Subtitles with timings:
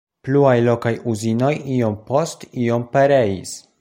[0.27, 3.53] Pluaj lokaj uzinoj iom post iom pereis.